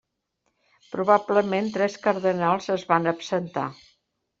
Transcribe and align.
Probablement 0.95 1.71
tres 1.77 2.01
cardenals 2.09 2.75
es 2.79 2.91
van 2.95 3.15
absentar. 3.17 3.73